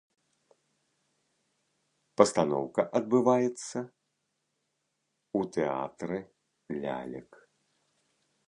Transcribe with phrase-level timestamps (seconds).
[2.21, 3.79] Пастаноўка адбываецца
[5.41, 6.19] у тэатры
[6.83, 7.29] лялек.